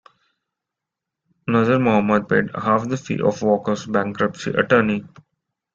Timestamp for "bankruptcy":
3.85-4.49